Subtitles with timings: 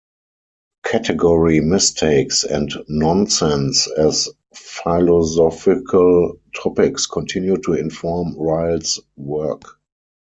[0.83, 9.61] Category mistakes and nonsense as philosophical topics continued to inform Ryle's work.